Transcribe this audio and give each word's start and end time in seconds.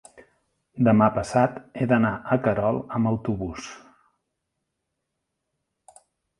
demà 0.87 1.09
passat 1.17 1.59
he 1.81 1.87
d'anar 1.91 2.11
a 2.15 2.39
Querol 2.47 2.81
amb 2.97 3.11
autobús. 3.13 3.69